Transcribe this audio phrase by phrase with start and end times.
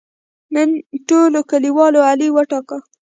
[0.53, 0.69] نن
[1.07, 2.77] ټولو کلیوالو علي وټاکه.